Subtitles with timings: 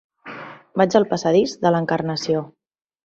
[0.81, 2.43] Vaig al passadís de l'Encarnació.